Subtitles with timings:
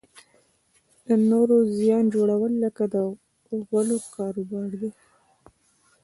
[1.07, 2.95] د نورو زیان جوړول لکه د
[3.67, 4.91] غولو کاروبار دی.